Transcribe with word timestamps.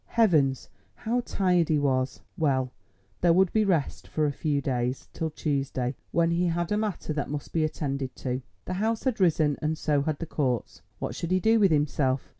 Heavens, 0.07 0.67
how 0.95 1.19
tired 1.21 1.69
he 1.69 1.77
was! 1.77 2.21
Well, 2.35 2.71
there 3.21 3.33
would 3.33 3.53
be 3.53 3.63
rest 3.63 4.07
for 4.07 4.25
a 4.25 4.31
few 4.31 4.59
days—till 4.59 5.29
Tuesday, 5.29 5.93
when 6.11 6.31
he 6.31 6.47
had 6.47 6.71
a 6.71 6.75
matter 6.77 7.13
that 7.13 7.29
must 7.29 7.53
be 7.53 7.63
attended 7.63 8.15
to—the 8.15 8.73
House 8.73 9.03
had 9.03 9.19
risen 9.19 9.57
and 9.61 9.77
so 9.77 10.01
had 10.01 10.17
the 10.17 10.25
courts. 10.25 10.81
What 10.97 11.13
should 11.13 11.29
he 11.29 11.39
do 11.39 11.59
with 11.59 11.69
himself? 11.69 12.29